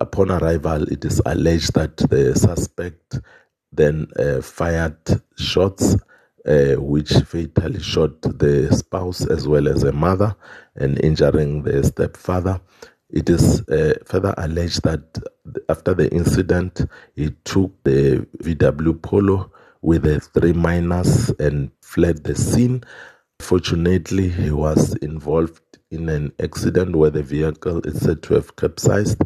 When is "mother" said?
9.92-10.34